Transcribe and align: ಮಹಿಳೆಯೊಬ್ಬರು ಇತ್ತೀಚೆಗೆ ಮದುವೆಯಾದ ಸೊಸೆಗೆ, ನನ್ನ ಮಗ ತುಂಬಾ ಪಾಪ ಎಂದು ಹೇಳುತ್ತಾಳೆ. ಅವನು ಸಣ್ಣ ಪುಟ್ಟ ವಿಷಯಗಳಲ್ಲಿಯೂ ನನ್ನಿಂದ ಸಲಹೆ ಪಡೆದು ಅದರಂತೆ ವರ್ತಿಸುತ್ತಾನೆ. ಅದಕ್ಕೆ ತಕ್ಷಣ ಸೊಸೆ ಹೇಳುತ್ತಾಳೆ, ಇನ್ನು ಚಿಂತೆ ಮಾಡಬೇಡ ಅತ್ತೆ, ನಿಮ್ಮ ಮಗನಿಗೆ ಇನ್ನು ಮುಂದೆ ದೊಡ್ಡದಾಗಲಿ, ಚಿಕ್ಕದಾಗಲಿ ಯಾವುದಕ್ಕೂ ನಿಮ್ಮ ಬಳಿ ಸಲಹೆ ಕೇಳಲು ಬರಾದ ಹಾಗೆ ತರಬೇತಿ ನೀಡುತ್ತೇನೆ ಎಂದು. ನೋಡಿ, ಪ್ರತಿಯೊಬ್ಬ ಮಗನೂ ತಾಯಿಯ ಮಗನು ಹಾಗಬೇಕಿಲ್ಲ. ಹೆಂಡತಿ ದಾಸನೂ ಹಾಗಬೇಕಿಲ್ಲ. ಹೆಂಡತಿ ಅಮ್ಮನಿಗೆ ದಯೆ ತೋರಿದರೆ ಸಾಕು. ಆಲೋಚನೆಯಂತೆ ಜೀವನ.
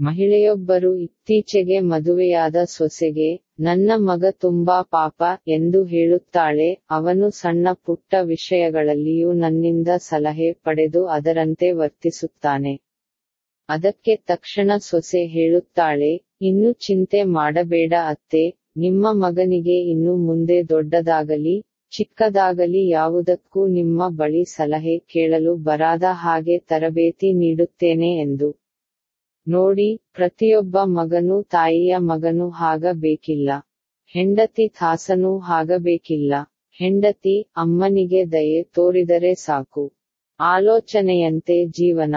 ಮಹಿಳೆಯೊಬ್ಬರು 0.00 0.94
ಇತ್ತೀಚೆಗೆ 0.96 1.80
ಮದುವೆಯಾದ 1.80 2.56
ಸೊಸೆಗೆ, 2.68 3.28
ನನ್ನ 3.58 3.90
ಮಗ 3.96 4.24
ತುಂಬಾ 4.38 4.82
ಪಾಪ 4.82 5.20
ಎಂದು 5.48 5.84
ಹೇಳುತ್ತಾಳೆ. 5.84 6.66
ಅವನು 6.90 7.30
ಸಣ್ಣ 7.30 7.68
ಪುಟ್ಟ 7.84 8.14
ವಿಷಯಗಳಲ್ಲಿಯೂ 8.24 9.32
ನನ್ನಿಂದ 9.32 9.88
ಸಲಹೆ 9.98 10.52
ಪಡೆದು 10.52 11.04
ಅದರಂತೆ 11.06 11.70
ವರ್ತಿಸುತ್ತಾನೆ. 11.72 12.74
ಅದಕ್ಕೆ 13.68 14.16
ತಕ್ಷಣ 14.16 14.70
ಸೊಸೆ 14.80 15.22
ಹೇಳುತ್ತಾಳೆ, 15.26 16.12
ಇನ್ನು 16.40 16.72
ಚಿಂತೆ 16.72 17.22
ಮಾಡಬೇಡ 17.22 17.94
ಅತ್ತೆ, 18.06 18.44
ನಿಮ್ಮ 18.76 19.06
ಮಗನಿಗೆ 19.14 19.78
ಇನ್ನು 19.84 20.16
ಮುಂದೆ 20.16 20.68
ದೊಡ್ಡದಾಗಲಿ, 20.68 21.56
ಚಿಕ್ಕದಾಗಲಿ 21.92 22.88
ಯಾವುದಕ್ಕೂ 22.88 23.66
ನಿಮ್ಮ 23.68 24.08
ಬಳಿ 24.16 24.44
ಸಲಹೆ 24.48 24.98
ಕೇಳಲು 24.98 25.54
ಬರಾದ 25.62 26.04
ಹಾಗೆ 26.22 26.58
ತರಬೇತಿ 26.58 27.32
ನೀಡುತ್ತೇನೆ 27.32 28.12
ಎಂದು. 28.18 28.48
ನೋಡಿ, 29.48 30.00
ಪ್ರತಿಯೊಬ್ಬ 30.12 30.76
ಮಗನೂ 30.84 31.42
ತಾಯಿಯ 31.42 31.96
ಮಗನು 31.98 32.50
ಹಾಗಬೇಕಿಲ್ಲ. 32.50 33.50
ಹೆಂಡತಿ 34.06 34.68
ದಾಸನೂ 34.68 35.38
ಹಾಗಬೇಕಿಲ್ಲ. 35.38 36.34
ಹೆಂಡತಿ 36.80 37.42
ಅಮ್ಮನಿಗೆ 37.56 38.32
ದಯೆ 38.32 38.62
ತೋರಿದರೆ 38.62 39.34
ಸಾಕು. 39.34 39.84
ಆಲೋಚನೆಯಂತೆ 40.40 41.66
ಜೀವನ. 41.66 42.16